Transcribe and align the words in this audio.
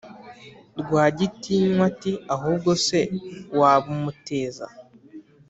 Rwagitinywa 0.79 1.81
ati"ahubwo 1.91 2.71
se 2.85 2.99
wabumuteza?" 3.59 4.65